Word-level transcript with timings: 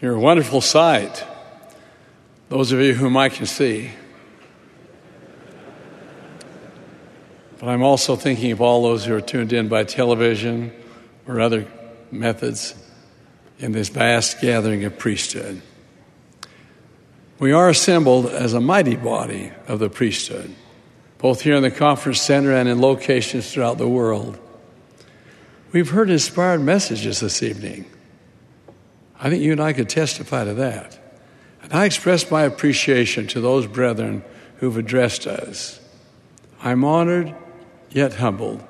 You're 0.00 0.14
a 0.14 0.20
wonderful 0.20 0.60
sight, 0.60 1.24
those 2.50 2.70
of 2.70 2.78
you 2.78 2.94
whom 2.94 3.16
I 3.16 3.28
can 3.30 3.46
see. 3.46 3.90
But 7.58 7.68
I'm 7.68 7.82
also 7.82 8.14
thinking 8.14 8.52
of 8.52 8.60
all 8.60 8.84
those 8.84 9.04
who 9.04 9.14
are 9.16 9.20
tuned 9.20 9.52
in 9.52 9.66
by 9.66 9.82
television 9.82 10.72
or 11.26 11.40
other 11.40 11.66
methods 12.12 12.76
in 13.58 13.72
this 13.72 13.88
vast 13.88 14.40
gathering 14.40 14.84
of 14.84 14.96
priesthood. 15.00 15.62
We 17.40 17.50
are 17.50 17.68
assembled 17.68 18.26
as 18.26 18.54
a 18.54 18.60
mighty 18.60 18.94
body 18.94 19.50
of 19.66 19.80
the 19.80 19.90
priesthood, 19.90 20.54
both 21.18 21.40
here 21.40 21.56
in 21.56 21.62
the 21.64 21.72
conference 21.72 22.20
center 22.20 22.52
and 22.52 22.68
in 22.68 22.80
locations 22.80 23.52
throughout 23.52 23.78
the 23.78 23.88
world. 23.88 24.38
We've 25.72 25.90
heard 25.90 26.08
inspired 26.08 26.60
messages 26.60 27.18
this 27.18 27.42
evening. 27.42 27.84
I 29.20 29.30
think 29.30 29.42
you 29.42 29.52
and 29.52 29.60
I 29.60 29.72
could 29.72 29.88
testify 29.88 30.44
to 30.44 30.54
that. 30.54 30.98
And 31.62 31.72
I 31.72 31.84
express 31.84 32.30
my 32.30 32.42
appreciation 32.42 33.26
to 33.28 33.40
those 33.40 33.66
brethren 33.66 34.22
who've 34.56 34.76
addressed 34.76 35.26
us. 35.26 35.80
I'm 36.62 36.84
honored 36.84 37.34
yet 37.90 38.14
humbled 38.14 38.64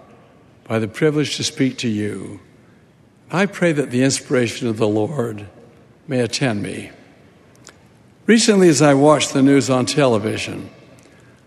by 0.65 0.79
the 0.79 0.89
privilege 0.89 1.37
to 1.37 1.45
speak 1.45 1.79
to 1.79 1.89
you. 1.89 2.41
I 3.31 3.47
pray 3.47 3.73
that 3.73 3.91
the 3.91 4.03
inspiration 4.03 4.69
of 4.69 4.79
the 4.79 4.89
Lord 4.89 5.47
may 6.07 6.21
attend 6.21 6.63
me. 6.63 6.91
Recently, 8.27 8.69
as 8.69 8.83
I 8.83 8.95
watched 8.95 9.33
the 9.33 9.43
news 9.43 9.71
on 9.71 9.87
television, 9.87 10.71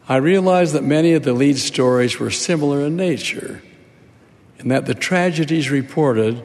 I 0.09 0.17
realized 0.17 0.73
that 0.73 0.83
many 0.83 1.13
of 1.13 1.23
the 1.23 1.33
lead 1.33 1.57
stories 1.57 2.19
were 2.19 2.31
similar 2.31 2.81
in 2.81 2.95
nature, 2.95 3.61
and 4.59 4.69
that 4.71 4.85
the 4.85 4.95
tragedies 4.95 5.69
reported 5.69 6.43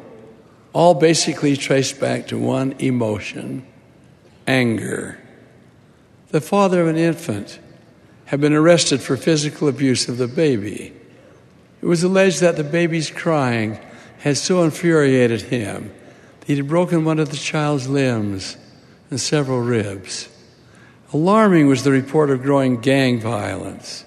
all 0.76 0.92
basically 0.92 1.56
traced 1.56 1.98
back 1.98 2.26
to 2.26 2.36
one 2.36 2.74
emotion 2.80 3.66
anger. 4.46 5.18
The 6.28 6.40
father 6.42 6.82
of 6.82 6.88
an 6.88 6.98
infant 6.98 7.58
had 8.26 8.42
been 8.42 8.52
arrested 8.52 9.00
for 9.00 9.16
physical 9.16 9.68
abuse 9.68 10.06
of 10.06 10.18
the 10.18 10.28
baby. 10.28 10.92
It 11.80 11.86
was 11.86 12.02
alleged 12.02 12.42
that 12.42 12.56
the 12.56 12.62
baby's 12.62 13.10
crying 13.10 13.78
had 14.18 14.36
so 14.36 14.64
infuriated 14.64 15.40
him 15.40 15.94
that 16.40 16.46
he 16.46 16.56
had 16.56 16.68
broken 16.68 17.06
one 17.06 17.20
of 17.20 17.30
the 17.30 17.38
child's 17.38 17.88
limbs 17.88 18.58
and 19.08 19.18
several 19.18 19.60
ribs. 19.60 20.28
Alarming 21.14 21.68
was 21.68 21.84
the 21.84 21.90
report 21.90 22.28
of 22.28 22.42
growing 22.42 22.82
gang 22.82 23.18
violence, 23.18 24.04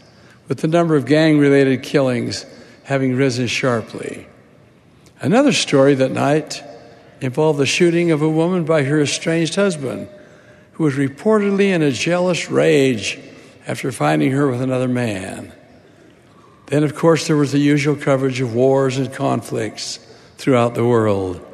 with 0.47 0.59
the 0.59 0.67
number 0.67 0.95
of 0.95 1.07
gang 1.07 1.39
related 1.39 1.81
killings 1.81 2.45
having 2.83 3.15
risen 3.15 3.47
sharply. 3.47 4.28
Another 5.21 5.51
story 5.51 5.95
that 5.95 6.11
night 6.11 6.63
involved 7.19 7.59
the 7.59 7.65
shooting 7.65 8.11
of 8.11 8.21
a 8.21 8.29
woman 8.29 8.63
by 8.63 8.83
her 8.83 9.01
estranged 9.01 9.55
husband, 9.55 10.07
who 10.73 10.85
was 10.85 10.95
reportedly 10.95 11.73
in 11.73 11.81
a 11.81 11.91
jealous 11.91 12.49
rage 12.49 13.19
after 13.67 13.91
finding 13.91 14.31
her 14.31 14.47
with 14.47 14.61
another 14.61 14.87
man. 14.87 15.51
Then, 16.67 16.83
of 16.83 16.95
course, 16.95 17.27
there 17.27 17.35
was 17.35 17.51
the 17.51 17.59
usual 17.59 17.95
coverage 17.95 18.39
of 18.39 18.53
wars 18.53 18.97
and 18.97 19.13
conflicts 19.13 19.97
throughout 20.37 20.75
the 20.75 20.85
world. 20.85 21.45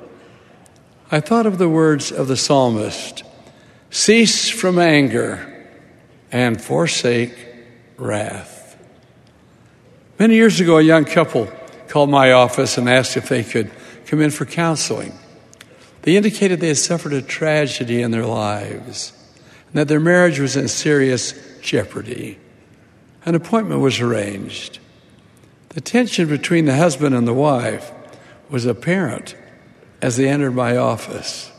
I 1.12 1.20
thought 1.20 1.46
of 1.46 1.58
the 1.58 1.70
words 1.70 2.12
of 2.12 2.28
the 2.28 2.38
psalmist 2.38 3.24
cease 3.90 4.50
from 4.50 4.78
anger 4.78 5.68
and 6.32 6.62
forsake 6.62 7.34
wrath. 7.98 8.78
Many 10.20 10.36
years 10.36 10.60
ago, 10.60 10.78
a 10.78 10.82
young 10.82 11.06
couple 11.06 11.50
called 11.96 12.10
my 12.10 12.34
office 12.34 12.78
and 12.78 12.90
asked 12.90 13.16
if 13.16 13.30
they 13.30 13.42
could 13.42 13.72
come 14.08 14.20
in 14.20 14.30
for 14.30 14.44
counseling. 14.44 15.18
They 16.02 16.18
indicated 16.18 16.60
they 16.60 16.68
had 16.68 16.76
suffered 16.76 17.14
a 17.14 17.22
tragedy 17.22 18.02
in 18.02 18.12
their 18.12 18.26
lives 18.26 19.14
and 19.68 19.76
that 19.76 19.88
their 19.88 20.02
marriage 20.02 20.38
was 20.38 20.58
in 20.58 20.68
serious 20.68 21.34
jeopardy. 21.62 22.38
An 23.26 23.34
appointment 23.34 23.80
was 23.80 24.02
arranged. 24.02 24.80
The 25.70 25.80
tension 25.80 26.28
between 26.28 26.66
the 26.66 26.76
husband 26.76 27.16
and 27.16 27.26
the 27.26 27.34
wife 27.34 27.94
was 28.50 28.66
apparent 28.66 29.38
as 30.02 30.18
they 30.18 30.28
entered 30.28 30.52
my 30.52 30.76
office. 30.76 31.50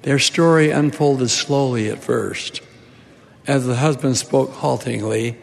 Their 0.00 0.18
story 0.18 0.70
unfolded 0.70 1.28
slowly 1.28 1.90
at 1.90 2.02
first, 2.02 2.62
as 3.46 3.66
the 3.66 3.76
husband 3.76 4.16
spoke 4.16 4.50
haltingly 4.50 5.36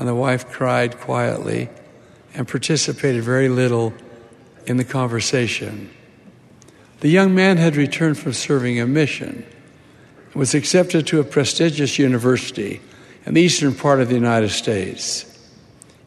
and 0.00 0.08
the 0.08 0.16
wife 0.16 0.50
cried 0.50 0.98
quietly 0.98 1.68
and 2.34 2.48
participated 2.48 3.22
very 3.22 3.48
little 3.48 3.92
in 4.66 4.76
the 4.76 4.84
conversation. 4.84 5.90
The 7.00 7.08
young 7.08 7.34
man 7.34 7.56
had 7.56 7.76
returned 7.76 8.18
from 8.18 8.32
serving 8.32 8.80
a 8.80 8.86
mission 8.86 9.44
and 10.26 10.34
was 10.34 10.54
accepted 10.54 11.06
to 11.08 11.20
a 11.20 11.24
prestigious 11.24 11.98
university 11.98 12.80
in 13.26 13.34
the 13.34 13.42
eastern 13.42 13.74
part 13.74 14.00
of 14.00 14.08
the 14.08 14.14
United 14.14 14.50
States. 14.50 15.26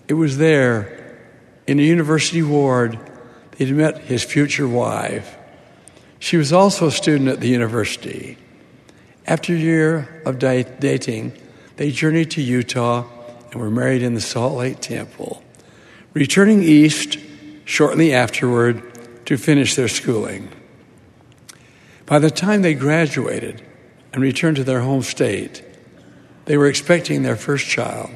It 0.07 0.13
was 0.13 0.37
there 0.37 1.19
in 1.67 1.79
a 1.79 1.83
university 1.83 2.43
ward, 2.43 2.99
that 3.51 3.59
he'd 3.59 3.73
met 3.73 3.99
his 3.99 4.23
future 4.23 4.67
wife. 4.67 5.35
She 6.19 6.37
was 6.37 6.53
also 6.53 6.87
a 6.87 6.91
student 6.91 7.29
at 7.29 7.39
the 7.39 7.47
university. 7.47 8.37
After 9.25 9.53
a 9.53 9.57
year 9.57 10.21
of 10.25 10.39
dating, 10.39 11.33
they 11.77 11.91
journeyed 11.91 12.31
to 12.31 12.41
Utah 12.41 13.05
and 13.51 13.61
were 13.61 13.71
married 13.71 14.03
in 14.03 14.13
the 14.13 14.21
Salt 14.21 14.57
Lake 14.57 14.79
Temple, 14.79 15.34
returning 16.15 16.63
east 16.63 17.19
shortly 17.65 18.11
afterward 18.13 18.81
to 19.27 19.37
finish 19.37 19.75
their 19.75 19.87
schooling. 19.87 20.49
By 22.07 22.17
the 22.17 22.31
time 22.31 22.63
they 22.63 22.73
graduated 22.73 23.61
and 24.13 24.23
returned 24.23 24.55
to 24.57 24.63
their 24.63 24.79
home 24.81 25.03
state, 25.03 25.63
they 26.45 26.57
were 26.57 26.67
expecting 26.67 27.21
their 27.21 27.35
first 27.35 27.67
child 27.67 28.09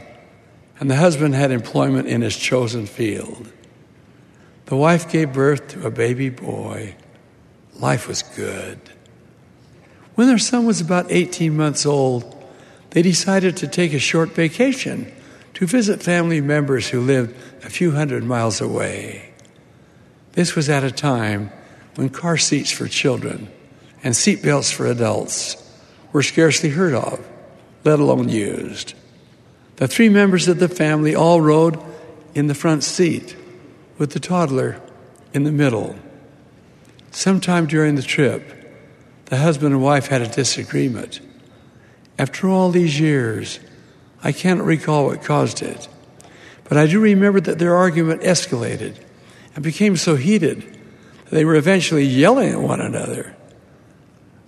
and 0.79 0.89
the 0.89 0.95
husband 0.95 1.35
had 1.35 1.51
employment 1.51 2.07
in 2.07 2.21
his 2.21 2.37
chosen 2.37 2.85
field. 2.85 3.51
The 4.67 4.77
wife 4.77 5.11
gave 5.11 5.33
birth 5.33 5.67
to 5.69 5.85
a 5.85 5.91
baby 5.91 6.29
boy. 6.29 6.95
Life 7.75 8.07
was 8.07 8.23
good. 8.23 8.79
When 10.15 10.27
their 10.27 10.37
son 10.37 10.65
was 10.65 10.79
about 10.79 11.11
18 11.11 11.55
months 11.55 11.85
old, 11.85 12.35
they 12.91 13.01
decided 13.01 13.57
to 13.57 13.67
take 13.67 13.93
a 13.93 13.99
short 13.99 14.29
vacation 14.29 15.11
to 15.59 15.65
visit 15.67 16.01
family 16.01 16.39
members 16.39 16.87
who 16.87 17.01
lived 17.01 17.35
a 17.65 17.69
few 17.69 17.91
hundred 17.91 18.23
miles 18.23 18.61
away. 18.61 19.29
This 20.31 20.55
was 20.55 20.69
at 20.69 20.85
a 20.85 20.91
time 20.91 21.51
when 21.95 22.07
car 22.07 22.37
seats 22.37 22.71
for 22.71 22.87
children 22.87 23.49
and 24.01 24.15
seat 24.15 24.41
belts 24.41 24.71
for 24.71 24.85
adults 24.85 25.61
were 26.13 26.23
scarcely 26.23 26.69
heard 26.69 26.93
of, 26.93 27.27
let 27.83 27.99
alone 27.99 28.29
used. 28.29 28.93
The 29.75 29.89
three 29.89 30.07
members 30.07 30.47
of 30.47 30.59
the 30.59 30.69
family 30.69 31.13
all 31.13 31.41
rode 31.41 31.77
in 32.33 32.47
the 32.47 32.55
front 32.55 32.85
seat 32.85 33.35
with 33.97 34.11
the 34.11 34.19
toddler 34.21 34.81
in 35.33 35.43
the 35.43 35.51
middle. 35.51 35.99
Sometime 37.11 37.65
during 37.65 37.95
the 37.95 38.01
trip, 38.01 38.49
the 39.25 39.35
husband 39.35 39.73
and 39.73 39.83
wife 39.83 40.07
had 40.07 40.21
a 40.21 40.27
disagreement. 40.27 41.19
After 42.17 42.47
all 42.47 42.71
these 42.71 42.97
years, 42.97 43.59
I 44.23 44.31
cannot 44.31 44.65
recall 44.65 45.05
what 45.05 45.23
caused 45.23 45.61
it, 45.61 45.87
but 46.65 46.77
I 46.77 46.87
do 46.87 46.99
remember 46.99 47.39
that 47.41 47.59
their 47.59 47.75
argument 47.75 48.21
escalated 48.21 48.95
and 49.55 49.63
became 49.63 49.95
so 49.95 50.15
heated 50.15 50.61
that 50.61 51.31
they 51.31 51.45
were 51.45 51.55
eventually 51.55 52.03
yelling 52.03 52.51
at 52.51 52.61
one 52.61 52.81
another. 52.81 53.35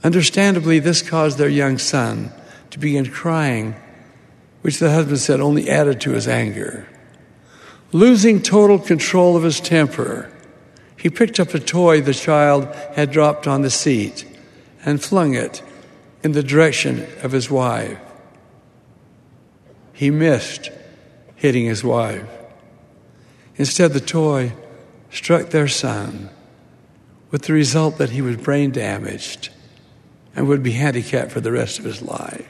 Understandably, 0.04 0.80
this 0.80 1.02
caused 1.02 1.38
their 1.38 1.50
young 1.50 1.78
son 1.78 2.32
to 2.72 2.80
begin 2.80 3.10
crying 3.10 3.76
which 4.62 4.80
the 4.80 4.92
husband 4.92 5.20
said 5.20 5.40
only 5.40 5.70
added 5.70 6.02
to 6.02 6.12
his 6.12 6.28
anger. 6.28 6.88
Losing 7.92 8.42
total 8.42 8.80
control 8.80 9.36
of 9.36 9.44
his 9.44 9.60
temper, 9.60 10.32
he 10.98 11.10
picked 11.10 11.40
up 11.40 11.54
a 11.54 11.60
toy 11.60 12.02
the 12.02 12.14
child 12.14 12.68
had 12.96 13.12
dropped 13.12 13.48
on 13.48 13.64
the 13.64 13.70
seat 13.70 14.26
and 14.86 15.02
flung 15.02 15.34
it 15.34 15.64
in 16.24 16.32
the 16.32 16.44
direction 16.44 17.08
of 17.24 17.32
his 17.32 17.50
wife. 17.50 17.98
He 19.94 20.10
missed 20.10 20.70
hitting 21.36 21.66
his 21.66 21.84
wife. 21.84 22.28
Instead, 23.56 23.94
the 23.94 24.00
toy 24.00 24.54
struck 25.10 25.50
their 25.50 25.68
son, 25.68 26.30
with 27.32 27.44
the 27.44 27.54
result 27.54 27.98
that 27.98 28.12
he 28.12 28.22
was 28.22 28.38
brain 28.38 28.72
damaged 28.72 29.50
and 30.36 30.48
would 30.48 30.64
be 30.64 30.72
handicapped 30.72 31.32
for 31.32 31.42
the 31.42 31.52
rest 31.52 31.80
of 31.80 31.86
his 31.86 32.02
life. 32.02 32.48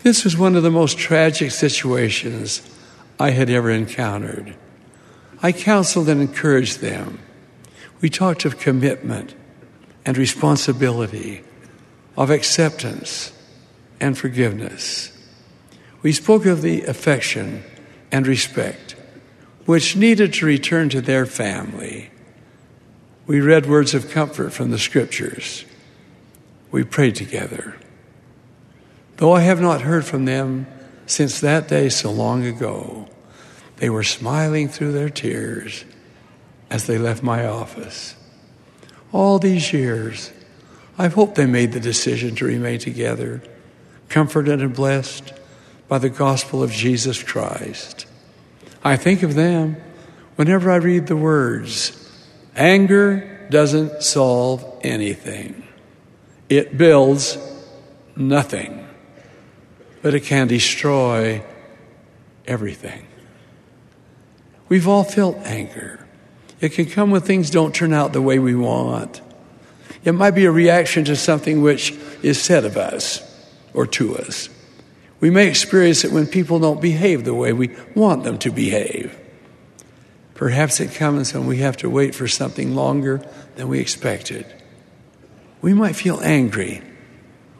This 0.00 0.24
was 0.24 0.36
one 0.36 0.54
of 0.54 0.62
the 0.62 0.70
most 0.70 0.98
tragic 0.98 1.50
situations 1.50 2.62
I 3.18 3.30
had 3.30 3.48
ever 3.48 3.70
encountered. 3.70 4.54
I 5.42 5.52
counseled 5.52 6.08
and 6.08 6.20
encouraged 6.20 6.80
them. 6.80 7.18
We 8.00 8.10
talked 8.10 8.44
of 8.44 8.58
commitment 8.58 9.34
and 10.04 10.18
responsibility, 10.18 11.42
of 12.16 12.30
acceptance 12.30 13.32
and 14.00 14.16
forgiveness. 14.16 15.10
We 16.04 16.12
spoke 16.12 16.44
of 16.44 16.60
the 16.60 16.82
affection 16.82 17.64
and 18.12 18.26
respect 18.26 18.94
which 19.64 19.96
needed 19.96 20.34
to 20.34 20.44
return 20.44 20.90
to 20.90 21.00
their 21.00 21.24
family. 21.24 22.10
We 23.26 23.40
read 23.40 23.64
words 23.64 23.94
of 23.94 24.10
comfort 24.10 24.52
from 24.52 24.70
the 24.70 24.78
scriptures 24.78 25.64
we 26.70 26.84
prayed 26.84 27.14
together. 27.14 27.78
Though 29.16 29.32
I 29.32 29.40
have 29.40 29.62
not 29.62 29.80
heard 29.80 30.04
from 30.04 30.26
them 30.26 30.66
since 31.06 31.40
that 31.40 31.68
day 31.68 31.88
so 31.88 32.10
long 32.10 32.44
ago, 32.44 33.08
they 33.76 33.88
were 33.88 34.02
smiling 34.02 34.68
through 34.68 34.92
their 34.92 35.08
tears 35.08 35.86
as 36.68 36.86
they 36.86 36.98
left 36.98 37.22
my 37.22 37.46
office. 37.46 38.14
All 39.10 39.38
these 39.38 39.72
years, 39.72 40.32
I've 40.98 41.14
hoped 41.14 41.36
they 41.36 41.46
made 41.46 41.72
the 41.72 41.80
decision 41.80 42.34
to 42.34 42.44
remain 42.44 42.78
together, 42.78 43.42
comforted 44.10 44.60
and 44.60 44.74
blessed 44.74 45.32
by 45.88 45.98
the 45.98 46.10
gospel 46.10 46.62
of 46.62 46.70
Jesus 46.70 47.22
Christ. 47.22 48.06
I 48.82 48.96
think 48.96 49.22
of 49.22 49.34
them 49.34 49.76
whenever 50.36 50.70
I 50.70 50.76
read 50.76 51.06
the 51.06 51.16
words 51.16 52.00
anger 52.56 53.46
doesn't 53.50 54.02
solve 54.02 54.64
anything, 54.82 55.66
it 56.48 56.76
builds 56.76 57.38
nothing, 58.16 58.86
but 60.02 60.14
it 60.14 60.20
can 60.20 60.46
destroy 60.46 61.42
everything. 62.46 63.06
We've 64.68 64.88
all 64.88 65.04
felt 65.04 65.36
anger. 65.38 66.06
It 66.60 66.70
can 66.70 66.86
come 66.86 67.10
when 67.10 67.20
things 67.20 67.50
don't 67.50 67.74
turn 67.74 67.92
out 67.92 68.12
the 68.12 68.22
way 68.22 68.38
we 68.38 68.54
want. 68.54 69.20
It 70.04 70.12
might 70.12 70.32
be 70.32 70.44
a 70.44 70.50
reaction 70.50 71.04
to 71.04 71.16
something 71.16 71.62
which 71.62 71.92
is 72.22 72.40
said 72.40 72.64
of 72.64 72.76
us 72.76 73.22
or 73.72 73.86
to 73.86 74.16
us. 74.16 74.48
We 75.20 75.30
may 75.30 75.48
experience 75.48 76.04
it 76.04 76.12
when 76.12 76.26
people 76.26 76.58
don't 76.58 76.80
behave 76.80 77.24
the 77.24 77.34
way 77.34 77.52
we 77.52 77.74
want 77.94 78.24
them 78.24 78.38
to 78.38 78.50
behave. 78.50 79.18
Perhaps 80.34 80.80
it 80.80 80.94
comes 80.94 81.32
when 81.32 81.46
we 81.46 81.58
have 81.58 81.76
to 81.78 81.88
wait 81.88 82.14
for 82.14 82.28
something 82.28 82.74
longer 82.74 83.24
than 83.56 83.68
we 83.68 83.78
expected. 83.80 84.44
We 85.62 85.72
might 85.72 85.96
feel 85.96 86.20
angry 86.20 86.82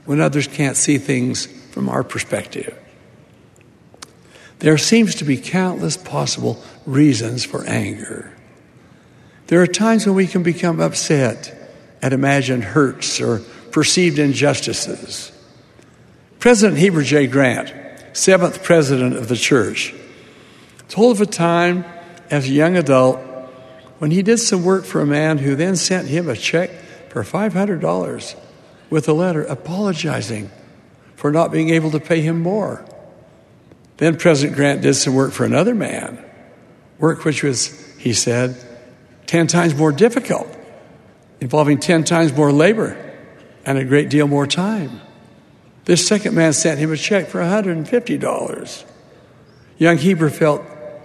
when 0.05 0.21
others 0.21 0.47
can't 0.47 0.77
see 0.77 0.99
things 0.99 1.47
from 1.47 1.89
our 1.89 2.05
perspective. 2.05 2.79
There 4.59 4.79
seems 4.79 5.15
to 5.17 5.25
be 5.25 5.37
countless 5.37 5.97
possible 5.97 6.62
reasons 6.87 7.45
for 7.45 7.65
anger. 7.67 8.33
There 9.47 9.61
are 9.61 9.67
times 9.67 10.06
when 10.06 10.15
we 10.15 10.27
can 10.27 10.43
become 10.43 10.81
upset 10.81 11.55
at 12.03 12.12
imagined 12.12 12.65
hurts 12.65 13.21
or 13.21 13.41
perceived 13.71 14.19
injustices. 14.19 15.33
President 16.44 16.79
Heber 16.79 17.02
J. 17.02 17.26
Grant, 17.26 17.73
seventh 18.12 18.62
president 18.62 19.17
of 19.17 19.29
the 19.29 19.35
church, 19.35 19.94
told 20.91 21.17
of 21.17 21.23
a 21.23 21.26
time 21.26 21.87
as 22.29 22.44
a 22.44 22.52
young 22.52 22.76
adult 22.76 23.19
when 23.96 24.11
he 24.11 24.20
did 24.20 24.37
some 24.37 24.62
work 24.62 24.85
for 24.85 25.00
a 25.00 25.06
man 25.06 25.38
who 25.38 25.55
then 25.55 25.75
sent 25.75 26.06
him 26.06 26.29
a 26.29 26.37
check 26.37 26.69
for 27.08 27.23
$500 27.23 28.37
with 28.91 29.08
a 29.08 29.14
letter 29.14 29.43
apologizing 29.44 30.50
for 31.17 31.32
not 31.32 31.50
being 31.50 31.70
able 31.70 31.91
to 31.93 31.99
pay 31.99 32.20
him 32.20 32.43
more. 32.43 32.85
Then 33.96 34.19
President 34.19 34.55
Grant 34.55 34.82
did 34.82 34.96
some 34.96 35.14
work 35.14 35.32
for 35.32 35.46
another 35.46 35.75
man, 35.75 36.23
work 36.99 37.25
which 37.25 37.43
was, 37.43 37.96
he 37.96 38.12
said, 38.12 38.55
10 39.29 39.46
times 39.46 39.75
more 39.75 39.93
difficult, 39.93 40.55
involving 41.41 41.79
10 41.79 42.05
times 42.05 42.35
more 42.37 42.52
labor 42.52 42.99
and 43.64 43.79
a 43.79 43.85
great 43.87 44.11
deal 44.11 44.29
more 44.29 44.46
time. 44.46 45.00
This 45.84 46.06
second 46.06 46.34
man 46.34 46.52
sent 46.52 46.78
him 46.78 46.92
a 46.92 46.96
check 46.96 47.28
for 47.28 47.40
$150. 47.40 48.84
Young 49.76 49.98
Heber 49.98 50.31
felt 50.31 50.62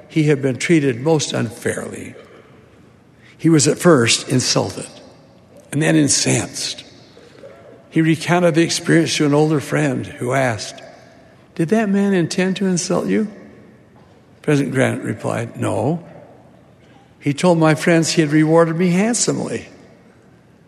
he 0.08 0.24
had 0.24 0.42
been 0.42 0.58
treated 0.58 1.02
most 1.02 1.34
unfairly. 1.34 2.16
He 3.38 3.50
was 3.50 3.68
at 3.68 3.78
first 3.78 4.30
insulted 4.30 4.88
and 5.72 5.82
then 5.82 5.96
incensed. 5.96 6.86
He 7.90 8.02
recounted 8.02 8.56
the 8.56 8.62
experience 8.62 9.18
to 9.18 9.26
an 9.26 9.34
older 9.34 9.60
friend 9.60 10.06
who 10.06 10.34
asked, 10.34 10.82
Did 11.56 11.70
that 11.70 11.90
man 11.90 12.14
intend 12.14 12.58
to 12.58 12.68
insult 12.68 13.08
you? 13.08 13.32
President 14.42 14.74
Grant 14.74 15.04
replied, 15.04 15.58
No. 15.58 16.06
He 17.20 17.34
told 17.34 17.58
my 17.58 17.76
friends 17.76 18.12
he 18.12 18.22
had 18.22 18.32
rewarded 18.32 18.78
me 18.78 18.92
handsomely. 18.92 19.68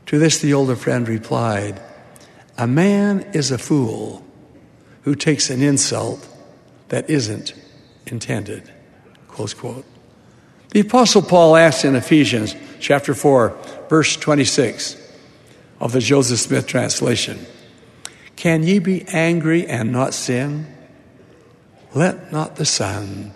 To 0.07 0.19
this, 0.19 0.39
the 0.39 0.53
older 0.53 0.75
friend 0.75 1.07
replied, 1.07 1.81
A 2.61 2.67
man 2.67 3.21
is 3.33 3.49
a 3.49 3.57
fool 3.57 4.23
who 5.01 5.15
takes 5.15 5.49
an 5.49 5.63
insult 5.63 6.29
that 6.89 7.09
isn't 7.09 7.55
intended. 8.05 8.71
Close 9.27 9.55
quote. 9.55 9.83
The 10.69 10.81
Apostle 10.81 11.23
Paul 11.23 11.55
asks 11.55 11.85
in 11.85 11.95
Ephesians 11.95 12.55
chapter 12.79 13.15
4, 13.15 13.57
verse 13.89 14.15
26 14.15 14.95
of 15.79 15.91
the 15.91 16.01
Joseph 16.01 16.37
Smith 16.37 16.67
translation 16.67 17.47
Can 18.35 18.61
ye 18.61 18.77
be 18.77 19.07
angry 19.07 19.65
and 19.65 19.91
not 19.91 20.13
sin? 20.13 20.67
Let 21.95 22.31
not 22.31 22.57
the 22.57 22.65
sun 22.65 23.33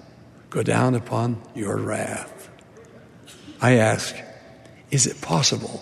go 0.52 0.62
down 0.62 0.94
upon 0.94 1.42
your 1.56 1.78
wrath. 1.78 2.48
I 3.60 3.78
ask, 3.78 4.16
is 4.92 5.08
it 5.08 5.20
possible 5.20 5.82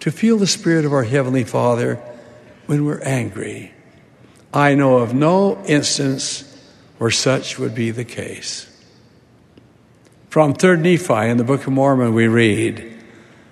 to 0.00 0.10
feel 0.12 0.36
the 0.36 0.46
Spirit 0.46 0.84
of 0.84 0.92
our 0.92 1.04
Heavenly 1.04 1.44
Father 1.44 1.98
when 2.72 2.86
we're 2.86 3.02
angry? 3.02 3.70
I 4.50 4.74
know 4.74 4.96
of 4.96 5.12
no 5.12 5.62
instance 5.66 6.58
where 6.96 7.10
such 7.10 7.58
would 7.58 7.74
be 7.74 7.90
the 7.90 8.02
case. 8.02 8.66
From 10.30 10.54
3rd 10.54 10.80
Nephi 10.80 11.28
in 11.28 11.36
the 11.36 11.44
Book 11.44 11.66
of 11.66 11.72
Mormon, 11.74 12.14
we 12.14 12.28
read, 12.28 12.98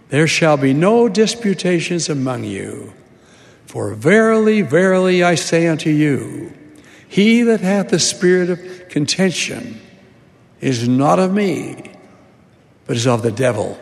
There 0.08 0.26
shall 0.26 0.56
be 0.56 0.72
no 0.72 1.06
disputations 1.06 2.08
among 2.08 2.44
you, 2.44 2.94
for 3.66 3.92
verily, 3.92 4.62
verily, 4.62 5.22
I 5.22 5.34
say 5.34 5.68
unto 5.68 5.90
you, 5.90 6.54
he 7.06 7.42
that 7.42 7.60
hath 7.60 7.90
the 7.90 7.98
spirit 7.98 8.48
of 8.48 8.88
contention 8.88 9.82
is 10.62 10.88
not 10.88 11.18
of 11.18 11.30
me 11.30 11.92
but 12.86 12.96
is 12.96 13.06
of 13.06 13.20
the 13.20 13.30
devil, 13.30 13.78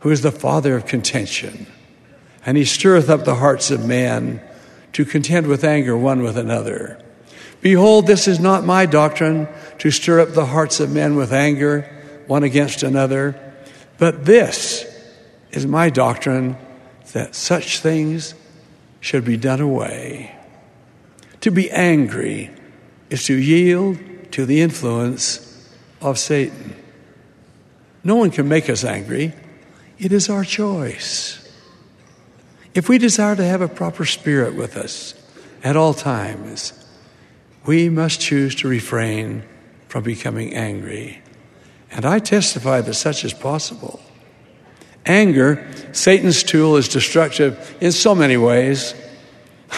who 0.00 0.10
is 0.10 0.20
the 0.20 0.30
father 0.30 0.76
of 0.76 0.84
contention. 0.84 1.66
And 2.46 2.56
he 2.56 2.64
stirreth 2.64 3.08
up 3.08 3.24
the 3.24 3.36
hearts 3.36 3.70
of 3.70 3.86
men 3.86 4.40
to 4.92 5.04
contend 5.04 5.46
with 5.46 5.64
anger 5.64 5.96
one 5.96 6.22
with 6.22 6.36
another. 6.36 6.98
Behold, 7.60 8.06
this 8.06 8.28
is 8.28 8.38
not 8.38 8.64
my 8.64 8.86
doctrine 8.86 9.48
to 9.78 9.90
stir 9.90 10.20
up 10.20 10.32
the 10.32 10.46
hearts 10.46 10.80
of 10.80 10.92
men 10.92 11.16
with 11.16 11.32
anger 11.32 11.90
one 12.26 12.42
against 12.42 12.82
another, 12.82 13.34
but 13.98 14.24
this 14.24 14.84
is 15.50 15.66
my 15.66 15.88
doctrine 15.90 16.56
that 17.12 17.34
such 17.34 17.78
things 17.78 18.34
should 19.00 19.24
be 19.24 19.36
done 19.36 19.60
away. 19.60 20.34
To 21.42 21.50
be 21.50 21.70
angry 21.70 22.50
is 23.10 23.24
to 23.26 23.34
yield 23.34 23.98
to 24.32 24.46
the 24.46 24.60
influence 24.60 25.68
of 26.00 26.18
Satan. 26.18 26.74
No 28.02 28.16
one 28.16 28.30
can 28.30 28.48
make 28.48 28.68
us 28.68 28.84
angry. 28.84 29.32
It 29.98 30.12
is 30.12 30.28
our 30.28 30.44
choice. 30.44 31.43
If 32.74 32.88
we 32.88 32.98
desire 32.98 33.36
to 33.36 33.44
have 33.44 33.60
a 33.60 33.68
proper 33.68 34.04
spirit 34.04 34.56
with 34.56 34.76
us 34.76 35.14
at 35.62 35.76
all 35.76 35.94
times, 35.94 36.72
we 37.64 37.88
must 37.88 38.20
choose 38.20 38.56
to 38.56 38.68
refrain 38.68 39.44
from 39.86 40.02
becoming 40.02 40.54
angry. 40.54 41.22
And 41.92 42.04
I 42.04 42.18
testify 42.18 42.80
that 42.80 42.94
such 42.94 43.24
is 43.24 43.32
possible. 43.32 44.00
Anger, 45.06 45.64
Satan's 45.92 46.42
tool, 46.42 46.76
is 46.76 46.88
destructive 46.88 47.76
in 47.80 47.92
so 47.92 48.12
many 48.12 48.36
ways. 48.36 48.94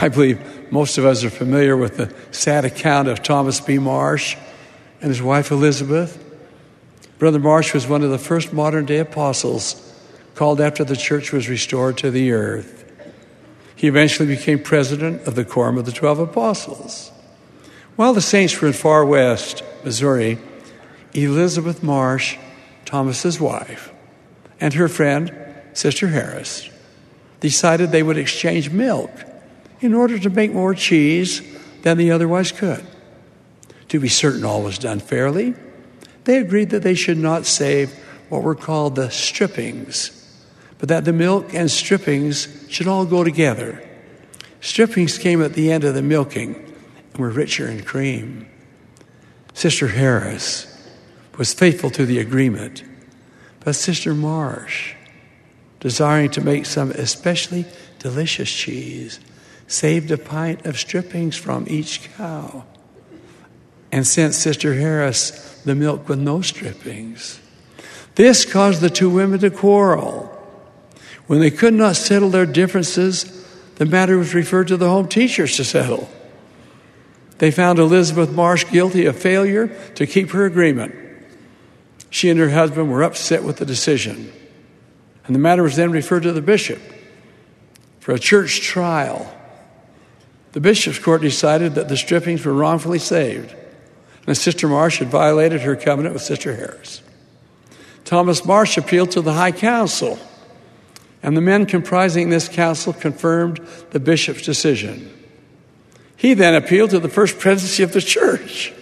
I 0.00 0.08
believe 0.08 0.72
most 0.72 0.96
of 0.96 1.04
us 1.04 1.22
are 1.22 1.30
familiar 1.30 1.76
with 1.76 1.98
the 1.98 2.14
sad 2.30 2.64
account 2.64 3.08
of 3.08 3.22
Thomas 3.22 3.60
B. 3.60 3.78
Marsh 3.78 4.36
and 5.02 5.10
his 5.10 5.20
wife 5.20 5.50
Elizabeth. 5.50 6.22
Brother 7.18 7.38
Marsh 7.38 7.74
was 7.74 7.86
one 7.86 8.02
of 8.02 8.10
the 8.10 8.18
first 8.18 8.54
modern 8.54 8.86
day 8.86 8.98
apostles 8.98 9.82
called 10.34 10.60
after 10.60 10.84
the 10.84 10.96
church 10.96 11.32
was 11.32 11.48
restored 11.48 11.98
to 11.98 12.10
the 12.10 12.32
earth. 12.32 12.85
He 13.76 13.86
eventually 13.86 14.34
became 14.34 14.58
president 14.58 15.26
of 15.26 15.34
the 15.34 15.44
Quorum 15.44 15.76
of 15.76 15.84
the 15.84 15.92
Twelve 15.92 16.18
Apostles. 16.18 17.12
While 17.94 18.14
the 18.14 18.22
saints 18.22 18.60
were 18.60 18.68
in 18.68 18.74
far 18.74 19.04
west, 19.04 19.62
Missouri, 19.84 20.38
Elizabeth 21.12 21.82
Marsh, 21.82 22.36
Thomas's 22.86 23.38
wife, 23.38 23.92
and 24.60 24.74
her 24.74 24.88
friend, 24.88 25.32
Sister 25.74 26.08
Harris, 26.08 26.68
decided 27.40 27.92
they 27.92 28.02
would 28.02 28.16
exchange 28.16 28.70
milk 28.70 29.10
in 29.80 29.92
order 29.92 30.18
to 30.18 30.30
make 30.30 30.52
more 30.52 30.74
cheese 30.74 31.42
than 31.82 31.98
they 31.98 32.10
otherwise 32.10 32.52
could. 32.52 32.84
To 33.88 34.00
be 34.00 34.08
certain 34.08 34.44
all 34.44 34.62
was 34.62 34.78
done 34.78 35.00
fairly, 35.00 35.54
they 36.24 36.38
agreed 36.38 36.70
that 36.70 36.82
they 36.82 36.94
should 36.94 37.18
not 37.18 37.44
save 37.44 37.92
what 38.30 38.42
were 38.42 38.54
called 38.54 38.96
the 38.96 39.10
strippings, 39.10 40.15
but 40.78 40.88
that 40.88 41.04
the 41.04 41.12
milk 41.12 41.54
and 41.54 41.70
strippings 41.70 42.48
should 42.68 42.86
all 42.86 43.06
go 43.06 43.24
together. 43.24 43.82
Strippings 44.60 45.18
came 45.18 45.42
at 45.42 45.54
the 45.54 45.70
end 45.70 45.84
of 45.84 45.94
the 45.94 46.02
milking 46.02 46.54
and 47.12 47.20
were 47.20 47.30
richer 47.30 47.68
in 47.68 47.82
cream. 47.82 48.48
Sister 49.54 49.88
Harris 49.88 50.66
was 51.38 51.54
faithful 51.54 51.90
to 51.90 52.04
the 52.04 52.18
agreement, 52.18 52.82
but 53.60 53.74
Sister 53.74 54.14
Marsh, 54.14 54.94
desiring 55.80 56.30
to 56.30 56.40
make 56.40 56.66
some 56.66 56.90
especially 56.92 57.64
delicious 57.98 58.50
cheese, 58.50 59.20
saved 59.66 60.10
a 60.10 60.18
pint 60.18 60.66
of 60.66 60.78
strippings 60.78 61.36
from 61.36 61.66
each 61.68 62.10
cow 62.16 62.64
and 63.90 64.06
sent 64.06 64.34
Sister 64.34 64.74
Harris 64.74 65.60
the 65.64 65.74
milk 65.74 66.08
with 66.08 66.18
no 66.18 66.40
strippings. 66.40 67.40
This 68.14 68.44
caused 68.44 68.80
the 68.80 68.90
two 68.90 69.10
women 69.10 69.40
to 69.40 69.50
quarrel. 69.50 70.32
When 71.26 71.40
they 71.40 71.50
could 71.50 71.74
not 71.74 71.96
settle 71.96 72.30
their 72.30 72.46
differences, 72.46 73.24
the 73.76 73.86
matter 73.86 74.16
was 74.16 74.34
referred 74.34 74.68
to 74.68 74.76
the 74.76 74.88
home 74.88 75.08
teachers 75.08 75.56
to 75.56 75.64
settle. 75.64 76.08
They 77.38 77.50
found 77.50 77.78
Elizabeth 77.78 78.30
Marsh 78.30 78.64
guilty 78.70 79.06
of 79.06 79.18
failure 79.18 79.68
to 79.96 80.06
keep 80.06 80.30
her 80.30 80.46
agreement. 80.46 80.94
She 82.10 82.30
and 82.30 82.38
her 82.40 82.50
husband 82.50 82.90
were 82.90 83.02
upset 83.02 83.42
with 83.42 83.56
the 83.56 83.66
decision, 83.66 84.32
and 85.26 85.34
the 85.34 85.40
matter 85.40 85.62
was 85.62 85.76
then 85.76 85.90
referred 85.90 86.22
to 86.22 86.32
the 86.32 86.40
bishop 86.40 86.80
for 88.00 88.12
a 88.12 88.18
church 88.18 88.60
trial. 88.60 89.30
The 90.52 90.60
bishop's 90.60 90.98
court 90.98 91.20
decided 91.20 91.74
that 91.74 91.88
the 91.88 91.96
strippings 91.96 92.44
were 92.44 92.54
wrongfully 92.54 93.00
saved, 93.00 93.54
and 94.26 94.36
Sister 94.36 94.68
Marsh 94.68 95.00
had 95.00 95.08
violated 95.08 95.60
her 95.62 95.76
covenant 95.76 96.14
with 96.14 96.22
Sister 96.22 96.54
Harris. 96.54 97.02
Thomas 98.04 98.44
Marsh 98.44 98.78
appealed 98.78 99.10
to 99.10 99.20
the 99.20 99.34
High 99.34 99.52
Council, 99.52 100.18
and 101.26 101.36
the 101.36 101.40
men 101.40 101.66
comprising 101.66 102.30
this 102.30 102.48
council 102.48 102.92
confirmed 102.92 103.60
the 103.90 103.98
bishop's 103.98 104.42
decision. 104.42 105.12
He 106.16 106.34
then 106.34 106.54
appealed 106.54 106.90
to 106.90 107.00
the 107.00 107.08
first 107.08 107.40
presidency 107.40 107.82
of 107.82 107.92
the 107.92 108.00
church. 108.00 108.72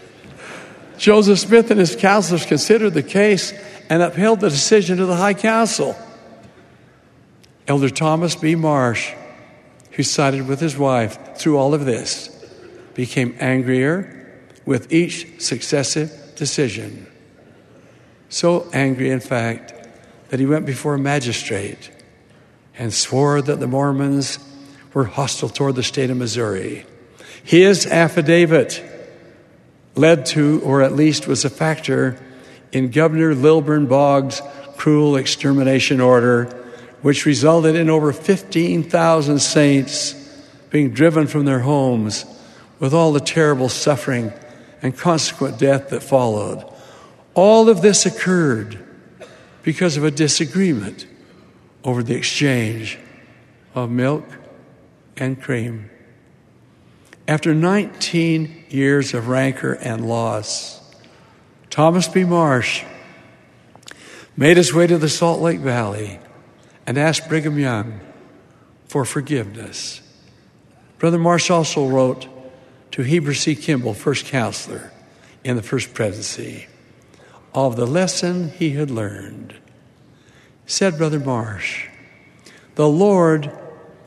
Joseph 0.98 1.38
Smith 1.38 1.70
and 1.70 1.80
his 1.80 1.96
counselors 1.96 2.44
considered 2.44 2.90
the 2.90 3.02
case 3.02 3.54
and 3.88 4.02
upheld 4.02 4.40
the 4.40 4.50
decision 4.50 5.00
of 5.00 5.08
the 5.08 5.16
High 5.16 5.32
Council. 5.32 5.96
Elder 7.66 7.88
Thomas 7.88 8.36
B. 8.36 8.54
Marsh, 8.54 9.14
who 9.92 10.02
sided 10.02 10.46
with 10.46 10.60
his 10.60 10.76
wife 10.76 11.38
through 11.38 11.56
all 11.56 11.72
of 11.72 11.86
this, 11.86 12.28
became 12.92 13.34
angrier 13.40 14.38
with 14.66 14.92
each 14.92 15.40
successive 15.40 16.12
decision. 16.36 17.06
So 18.28 18.68
angry, 18.74 19.08
in 19.08 19.20
fact, 19.20 19.72
that 20.28 20.40
he 20.40 20.46
went 20.46 20.66
before 20.66 20.94
a 20.94 20.98
magistrate 20.98 21.90
and 22.78 22.92
swore 22.92 23.40
that 23.40 23.60
the 23.60 23.66
Mormons 23.66 24.38
were 24.92 25.04
hostile 25.04 25.48
toward 25.48 25.76
the 25.76 25.82
state 25.82 26.10
of 26.10 26.16
Missouri. 26.16 26.86
His 27.42 27.86
affidavit 27.86 28.82
led 29.94 30.26
to, 30.26 30.60
or 30.64 30.82
at 30.82 30.92
least 30.92 31.26
was 31.26 31.44
a 31.44 31.50
factor, 31.50 32.18
in 32.72 32.90
Governor 32.90 33.34
Lilburn 33.34 33.86
Boggs' 33.86 34.42
cruel 34.76 35.16
extermination 35.16 36.00
order, 36.00 36.46
which 37.02 37.26
resulted 37.26 37.76
in 37.76 37.90
over 37.90 38.12
15,000 38.12 39.38
saints 39.38 40.14
being 40.70 40.90
driven 40.90 41.26
from 41.26 41.44
their 41.44 41.60
homes 41.60 42.24
with 42.80 42.92
all 42.92 43.12
the 43.12 43.20
terrible 43.20 43.68
suffering 43.68 44.32
and 44.82 44.96
consequent 44.96 45.58
death 45.58 45.90
that 45.90 46.02
followed. 46.02 46.64
All 47.34 47.68
of 47.68 47.82
this 47.82 48.06
occurred 48.06 48.78
because 49.62 49.96
of 49.96 50.04
a 50.04 50.10
disagreement 50.10 51.06
over 51.84 52.02
the 52.02 52.14
exchange 52.14 52.98
of 53.74 53.90
milk 53.90 54.24
and 55.16 55.40
cream. 55.40 55.90
After 57.28 57.54
19 57.54 58.64
years 58.70 59.14
of 59.14 59.28
rancor 59.28 59.74
and 59.74 60.08
loss, 60.08 60.80
Thomas 61.70 62.08
B. 62.08 62.24
Marsh 62.24 62.84
made 64.36 64.56
his 64.56 64.74
way 64.74 64.86
to 64.86 64.98
the 64.98 65.08
Salt 65.08 65.40
Lake 65.40 65.60
Valley 65.60 66.18
and 66.86 66.98
asked 66.98 67.28
Brigham 67.28 67.58
Young 67.58 68.00
for 68.86 69.04
forgiveness. 69.04 70.00
Brother 70.98 71.18
Marsh 71.18 71.50
also 71.50 71.88
wrote 71.88 72.28
to 72.92 73.02
Heber 73.02 73.34
C. 73.34 73.54
Kimball, 73.54 73.94
first 73.94 74.26
counselor 74.26 74.92
in 75.42 75.56
the 75.56 75.62
first 75.62 75.94
presidency, 75.94 76.66
of 77.52 77.76
the 77.76 77.86
lesson 77.86 78.50
he 78.50 78.70
had 78.70 78.90
learned. 78.90 79.54
Said 80.66 80.96
Brother 80.96 81.20
Marsh, 81.20 81.88
the 82.74 82.88
Lord 82.88 83.50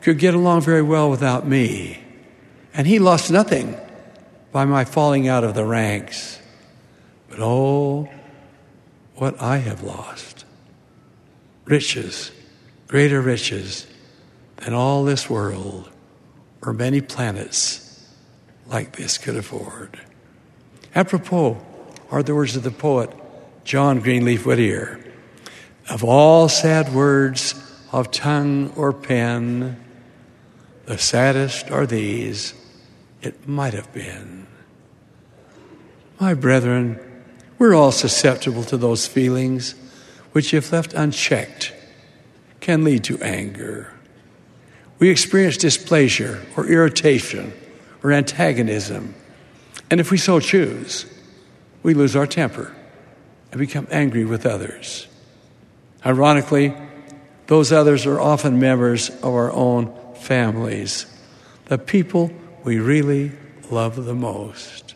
could 0.00 0.18
get 0.18 0.34
along 0.34 0.62
very 0.62 0.82
well 0.82 1.10
without 1.10 1.46
me, 1.46 2.02
and 2.74 2.86
he 2.86 2.98
lost 2.98 3.30
nothing 3.30 3.76
by 4.52 4.64
my 4.64 4.84
falling 4.84 5.28
out 5.28 5.44
of 5.44 5.54
the 5.54 5.64
ranks. 5.64 6.40
But 7.28 7.38
oh, 7.40 8.08
what 9.14 9.40
I 9.40 9.58
have 9.58 9.82
lost 9.82 10.44
riches, 11.64 12.32
greater 12.86 13.20
riches 13.20 13.86
than 14.56 14.74
all 14.74 15.04
this 15.04 15.28
world 15.28 15.90
or 16.62 16.72
many 16.72 17.00
planets 17.00 17.84
like 18.66 18.96
this 18.96 19.18
could 19.18 19.36
afford. 19.36 20.00
Apropos 20.94 21.60
are 22.10 22.22
the 22.22 22.34
words 22.34 22.56
of 22.56 22.62
the 22.62 22.70
poet 22.70 23.10
John 23.64 24.00
Greenleaf 24.00 24.46
Whittier 24.46 25.04
Of 25.90 26.04
all 26.04 26.48
sad 26.48 26.92
words 26.92 27.54
of 27.92 28.10
tongue 28.10 28.72
or 28.76 28.92
pen, 28.92 29.82
the 30.84 30.98
saddest 30.98 31.70
are 31.70 31.86
these, 31.86 32.52
it 33.22 33.48
might 33.48 33.74
have 33.74 33.92
been. 33.92 34.46
My 36.20 36.34
brethren, 36.34 36.98
we're 37.58 37.74
all 37.74 37.92
susceptible 37.92 38.64
to 38.64 38.76
those 38.76 39.06
feelings 39.06 39.74
which, 40.32 40.52
if 40.52 40.72
left 40.72 40.92
unchecked, 40.92 41.72
can 42.60 42.84
lead 42.84 43.04
to 43.04 43.20
anger. 43.22 43.92
We 44.98 45.08
experience 45.08 45.56
displeasure 45.56 46.44
or 46.56 46.66
irritation 46.66 47.52
or 48.02 48.12
antagonism. 48.12 49.14
And 49.90 50.00
if 50.00 50.10
we 50.10 50.18
so 50.18 50.38
choose, 50.38 51.06
we 51.82 51.94
lose 51.94 52.14
our 52.14 52.26
temper 52.26 52.74
and 53.52 53.58
become 53.58 53.86
angry 53.90 54.24
with 54.24 54.44
others. 54.44 55.06
Ironically, 56.04 56.74
those 57.48 57.72
others 57.72 58.06
are 58.06 58.20
often 58.20 58.60
members 58.60 59.10
of 59.10 59.24
our 59.24 59.52
own 59.52 59.92
families, 60.14 61.06
the 61.66 61.78
people 61.78 62.30
we 62.62 62.78
really 62.78 63.32
love 63.70 64.04
the 64.04 64.14
most. 64.14 64.94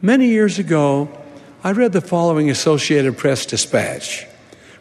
Many 0.00 0.28
years 0.28 0.58
ago, 0.58 1.08
I 1.62 1.72
read 1.72 1.92
the 1.92 2.00
following 2.00 2.48
Associated 2.50 3.18
Press 3.18 3.44
dispatch, 3.44 4.26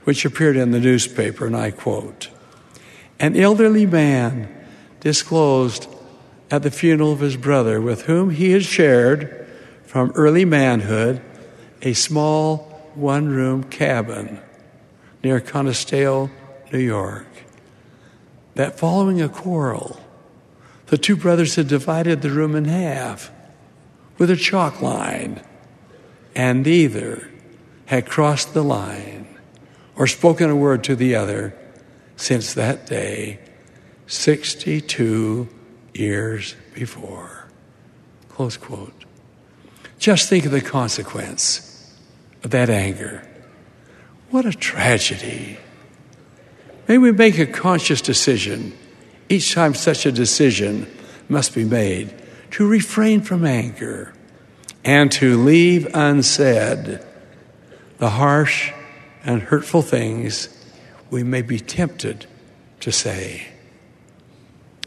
which 0.03 0.25
appeared 0.25 0.55
in 0.55 0.71
the 0.71 0.79
newspaper, 0.79 1.47
and 1.47 1.55
I 1.55 1.71
quote 1.71 2.29
An 3.19 3.35
elderly 3.35 3.85
man 3.85 4.47
disclosed 4.99 5.87
at 6.49 6.63
the 6.63 6.71
funeral 6.71 7.11
of 7.11 7.19
his 7.19 7.35
brother, 7.35 7.81
with 7.81 8.03
whom 8.03 8.29
he 8.29 8.51
had 8.51 8.63
shared 8.63 9.47
from 9.85 10.11
early 10.11 10.45
manhood 10.45 11.21
a 11.81 11.93
small 11.93 12.91
one 12.93 13.27
room 13.27 13.63
cabin 13.63 14.39
near 15.23 15.39
Canisteo, 15.39 16.29
New 16.71 16.79
York, 16.79 17.27
that 18.55 18.77
following 18.77 19.21
a 19.21 19.29
quarrel, 19.29 19.99
the 20.87 20.97
two 20.97 21.15
brothers 21.15 21.55
had 21.55 21.67
divided 21.67 22.21
the 22.21 22.29
room 22.29 22.55
in 22.55 22.65
half 22.65 23.31
with 24.17 24.29
a 24.29 24.35
chalk 24.35 24.81
line, 24.81 25.41
and 26.35 26.63
neither 26.63 27.29
had 27.85 28.07
crossed 28.07 28.53
the 28.53 28.63
line 28.63 29.27
or 29.95 30.07
spoken 30.07 30.49
a 30.49 30.55
word 30.55 30.83
to 30.83 30.95
the 30.95 31.15
other 31.15 31.53
since 32.15 32.53
that 32.53 32.85
day, 32.87 33.39
62 34.07 35.47
years 35.93 36.55
before. 36.73 37.47
Close 38.29 38.57
quote. 38.57 39.05
Just 39.99 40.29
think 40.29 40.45
of 40.45 40.51
the 40.51 40.61
consequence 40.61 41.95
of 42.43 42.51
that 42.51 42.69
anger. 42.69 43.26
What 44.29 44.45
a 44.45 44.51
tragedy. 44.51 45.57
May 46.87 46.97
we 46.97 47.11
make 47.11 47.39
a 47.39 47.45
conscious 47.45 48.01
decision 48.01 48.77
each 49.29 49.53
time 49.53 49.73
such 49.73 50.05
a 50.05 50.11
decision 50.11 50.87
must 51.29 51.55
be 51.55 51.63
made 51.63 52.13
to 52.51 52.67
refrain 52.67 53.21
from 53.21 53.45
anger 53.45 54.13
and 54.83 55.11
to 55.13 55.37
leave 55.37 55.87
unsaid 55.93 56.99
the 57.99 58.09
harsh 58.09 58.71
and 59.23 59.41
hurtful 59.41 59.81
things 59.81 60.49
we 61.09 61.23
may 61.23 61.41
be 61.41 61.59
tempted 61.59 62.25
to 62.81 62.91
say. 62.91 63.47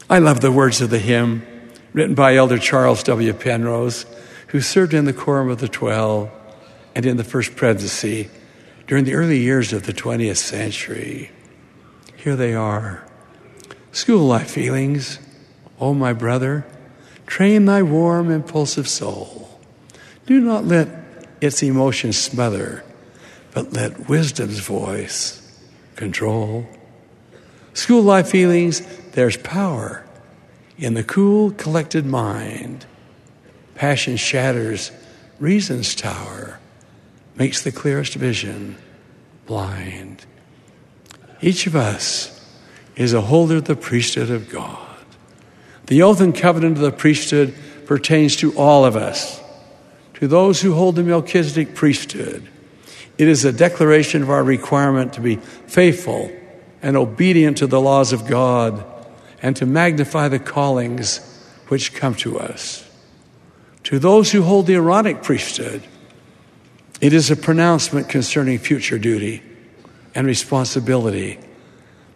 I 0.09 0.19
love 0.19 0.41
the 0.41 0.51
words 0.51 0.81
of 0.81 0.91
the 0.91 0.99
hymn 0.99 1.43
written 1.93 2.15
by 2.15 2.35
Elder 2.35 2.57
Charles 2.57 3.03
W. 3.03 3.33
Penrose, 3.33 4.05
who 4.47 4.61
served 4.61 4.93
in 4.93 5.05
the 5.05 5.13
Quorum 5.13 5.49
of 5.49 5.59
the 5.59 5.67
Twelve 5.67 6.29
and 6.95 7.05
in 7.05 7.17
the 7.17 7.23
First 7.23 7.55
Presidency 7.55 8.29
during 8.91 9.05
the 9.05 9.13
early 9.13 9.39
years 9.39 9.71
of 9.71 9.83
the 9.83 9.93
20th 9.93 10.35
century. 10.35 11.31
Here 12.17 12.35
they 12.35 12.53
are 12.53 13.07
School 13.93 14.27
life 14.27 14.51
feelings, 14.51 15.17
oh 15.79 15.93
my 15.93 16.11
brother, 16.11 16.65
train 17.25 17.63
thy 17.63 17.83
warm, 17.83 18.29
impulsive 18.29 18.89
soul. 18.89 19.57
Do 20.25 20.41
not 20.41 20.65
let 20.65 20.89
its 21.39 21.63
emotions 21.63 22.17
smother, 22.17 22.83
but 23.53 23.71
let 23.71 24.09
wisdom's 24.09 24.59
voice 24.59 25.57
control. 25.95 26.67
School 27.73 28.01
life 28.01 28.27
feelings, 28.27 28.81
there's 29.13 29.37
power 29.37 30.05
In 30.77 30.95
the 30.95 31.03
cool, 31.05 31.51
collected 31.51 32.05
mind, 32.05 32.85
passion 33.73 34.17
shatters 34.17 34.91
reason's 35.39 35.95
tower, 35.95 36.59
makes 37.41 37.63
the 37.63 37.71
clearest 37.71 38.13
vision 38.13 38.77
blind. 39.47 40.23
Each 41.41 41.65
of 41.65 41.75
us 41.75 42.39
is 42.95 43.13
a 43.13 43.21
holder 43.21 43.55
of 43.55 43.65
the 43.65 43.75
priesthood 43.75 44.29
of 44.29 44.47
God. 44.47 44.95
The 45.87 46.03
oath 46.03 46.21
and 46.21 46.35
covenant 46.35 46.77
of 46.77 46.83
the 46.83 46.91
priesthood 46.91 47.55
pertains 47.87 48.35
to 48.35 48.55
all 48.55 48.85
of 48.85 48.95
us, 48.95 49.41
to 50.19 50.27
those 50.27 50.61
who 50.61 50.75
hold 50.75 50.95
the 50.95 51.03
Melchizedek 51.03 51.73
priesthood. 51.73 52.47
It 53.17 53.27
is 53.27 53.43
a 53.43 53.51
declaration 53.51 54.21
of 54.21 54.29
our 54.29 54.43
requirement 54.43 55.13
to 55.13 55.21
be 55.21 55.37
faithful 55.37 56.31
and 56.83 56.95
obedient 56.95 57.57
to 57.57 57.65
the 57.65 57.81
laws 57.81 58.13
of 58.13 58.27
God 58.27 58.85
and 59.41 59.55
to 59.55 59.65
magnify 59.65 60.27
the 60.27 60.37
callings 60.37 61.17
which 61.69 61.95
come 61.95 62.13
to 62.17 62.37
us. 62.37 62.87
To 63.85 63.97
those 63.97 64.31
who 64.31 64.43
hold 64.43 64.67
the 64.67 64.75
Aaronic 64.75 65.23
priesthood, 65.23 65.81
it 67.01 67.13
is 67.13 67.31
a 67.31 67.35
pronouncement 67.35 68.07
concerning 68.07 68.59
future 68.59 68.99
duty 68.99 69.41
and 70.13 70.27
responsibility 70.27 71.39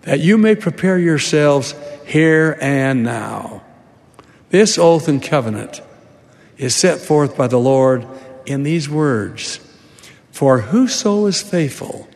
that 0.04 0.20
you 0.20 0.38
may 0.38 0.56
prepare 0.56 1.00
yourselves 1.00 1.74
here 2.06 2.56
and 2.62 3.04
now. 3.04 3.64
This 4.52 4.78
oath 4.78 5.08
and 5.08 5.22
covenant 5.22 5.82
is 6.58 6.76
set 6.76 7.00
forth 7.00 7.36
by 7.36 7.48
the 7.48 7.60
Lord 7.60 8.06
in 8.46 8.62
these 8.62 8.88
words 8.88 9.60
For 10.32 10.62
whoso 10.62 11.26
is 11.26 11.42
faithful 11.42 12.08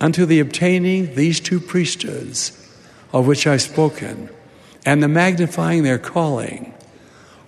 unto 0.00 0.26
the 0.26 0.40
obtaining 0.40 1.14
these 1.14 1.38
two 1.38 1.60
priesthoods 1.60 2.56
of 3.12 3.26
which 3.26 3.46
I've 3.46 3.62
spoken, 3.62 4.30
and 4.84 5.02
the 5.02 5.08
magnifying 5.08 5.82
their 5.82 5.98
calling, 5.98 6.74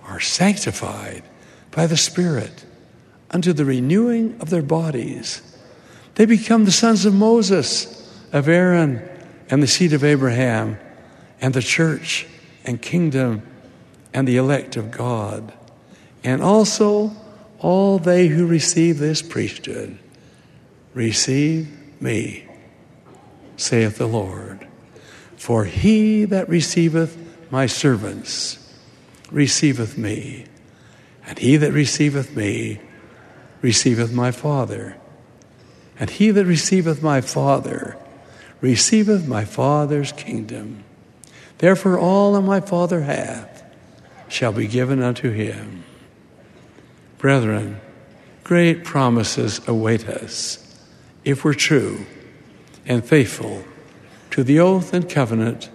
are 0.05 0.21
sanctified 0.21 1.23
by 1.71 1.87
the 1.87 1.97
Spirit 1.97 2.65
unto 3.33 3.53
the 3.53 3.65
renewing 3.65 4.37
of 4.41 4.51
their 4.51 4.63
bodies. 4.63 5.43
They 6.15 6.27
become 6.27 6.65
the 6.65 6.73
sons 6.73 7.07
of 7.07 7.15
Moses, 7.15 7.99
of 8.33 8.49
Aaron, 8.49 9.09
and 9.49 9.63
the 9.63 9.67
seed 9.67 9.93
of 9.93 10.05
Abraham, 10.05 10.79
and 11.41 11.55
the 11.55 11.63
church 11.63 12.27
and 12.65 12.81
kingdom 12.81 13.43
and 14.15 14.29
the 14.29 14.37
elect 14.37 14.77
of 14.77 14.91
God, 14.91 15.53
and 16.23 16.43
also 16.43 17.13
all 17.59 17.99
they 17.99 18.29
who 18.29 18.47
receive 18.47 18.99
this 18.99 19.23
priesthood. 19.23 19.99
Receive 20.95 21.69
me, 22.01 22.47
saith 23.57 23.99
the 23.99 24.07
Lord. 24.07 24.67
For 25.37 25.65
he 25.65 26.25
that 26.27 26.49
receiveth 26.49 27.17
my 27.51 27.67
servants 27.67 28.59
receiveth 29.31 29.97
me, 29.97 30.45
and 31.27 31.39
he 31.39 31.57
that 31.57 31.73
receiveth 31.73 32.37
me 32.37 32.81
receiveth 33.63 34.13
my 34.13 34.31
Father. 34.31 34.97
And 35.99 36.11
he 36.11 36.31
that 36.31 36.45
receiveth 36.45 37.03
my 37.03 37.21
Father 37.21 37.97
receiveth 38.61 39.27
my 39.27 39.45
Father's 39.45 40.13
kingdom. 40.13 40.85
Therefore, 41.59 41.99
all 41.99 42.33
that 42.35 42.43
my 42.43 42.61
Father 42.61 43.03
hath 43.03 43.63
shall 44.29 44.53
be 44.53 44.67
given 44.67 45.03
unto 45.03 45.31
him. 45.31 45.85
Brethren, 47.19 47.81
great 48.45 48.85
promises 48.85 49.61
await 49.69 50.09
us 50.09 50.59
if 51.25 51.45
we're 51.45 51.55
true 51.55 52.07
and 52.87 53.05
faithful 53.05 53.65
to 54.31 54.43
the 54.43 54.59
oath 54.59 54.93
and 54.93 55.09
covenant 55.09 55.71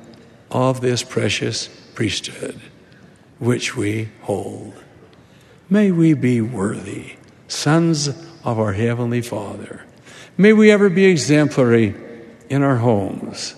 of 0.49 0.81
this 0.81 1.03
precious 1.03 1.67
priesthood 1.93 2.59
which 3.39 3.75
we 3.75 4.09
hold. 4.21 4.73
May 5.69 5.91
we 5.91 6.13
be 6.13 6.41
worthy 6.41 7.17
sons 7.47 8.07
of 8.43 8.59
our 8.59 8.73
Heavenly 8.73 9.21
Father. 9.21 9.83
May 10.37 10.53
we 10.53 10.71
ever 10.71 10.89
be 10.89 11.05
exemplary 11.05 11.95
in 12.49 12.63
our 12.63 12.77
homes 12.77 13.55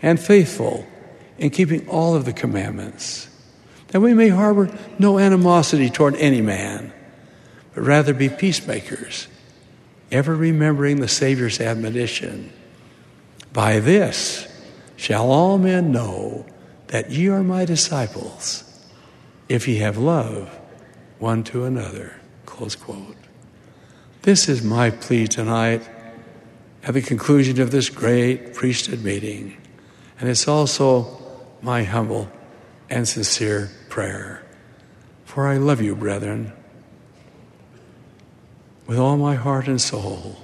and 0.00 0.20
faithful 0.20 0.86
in 1.38 1.50
keeping 1.50 1.88
all 1.88 2.14
of 2.14 2.24
the 2.24 2.32
commandments, 2.32 3.28
that 3.88 4.00
we 4.00 4.14
may 4.14 4.28
harbor 4.28 4.76
no 4.98 5.18
animosity 5.18 5.90
toward 5.90 6.14
any 6.16 6.40
man, 6.40 6.92
but 7.74 7.82
rather 7.82 8.14
be 8.14 8.28
peacemakers, 8.28 9.26
ever 10.12 10.34
remembering 10.34 11.00
the 11.00 11.08
Savior's 11.08 11.60
admonition 11.60 12.52
By 13.52 13.78
this 13.78 14.48
shall 14.96 15.30
all 15.30 15.58
men 15.58 15.92
know 15.92 16.44
that 16.88 17.10
ye 17.10 17.28
are 17.28 17.42
my 17.42 17.64
disciples, 17.64 18.64
if 19.48 19.66
ye 19.66 19.76
have 19.76 19.96
love 19.96 20.48
one 21.18 21.44
to 21.44 21.64
another. 21.64 22.20
Close 22.46 22.76
quote. 22.76 23.13
This 24.24 24.48
is 24.48 24.62
my 24.62 24.88
plea 24.88 25.26
tonight 25.26 25.86
at 26.82 26.94
the 26.94 27.02
conclusion 27.02 27.60
of 27.60 27.70
this 27.70 27.90
great 27.90 28.54
priesthood 28.54 29.04
meeting. 29.04 29.54
And 30.18 30.30
it's 30.30 30.48
also 30.48 31.20
my 31.60 31.84
humble 31.84 32.30
and 32.88 33.06
sincere 33.06 33.70
prayer. 33.90 34.42
For 35.26 35.46
I 35.46 35.58
love 35.58 35.82
you, 35.82 35.94
brethren, 35.94 36.54
with 38.86 38.98
all 38.98 39.18
my 39.18 39.34
heart 39.34 39.68
and 39.68 39.78
soul. 39.78 40.36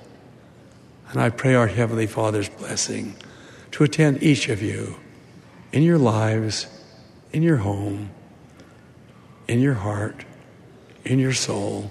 And 1.08 1.18
I 1.18 1.30
pray 1.30 1.54
our 1.54 1.68
Heavenly 1.68 2.06
Father's 2.06 2.50
blessing 2.50 3.16
to 3.70 3.84
attend 3.84 4.22
each 4.22 4.50
of 4.50 4.60
you 4.60 4.96
in 5.72 5.82
your 5.82 5.96
lives, 5.96 6.66
in 7.32 7.42
your 7.42 7.56
home, 7.56 8.10
in 9.48 9.58
your 9.60 9.72
heart 9.72 10.26
in 11.04 11.18
your 11.18 11.32
soul. 11.32 11.90